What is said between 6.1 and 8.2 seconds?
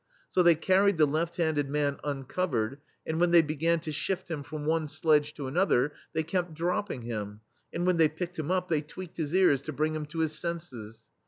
they kept dropping him, and when they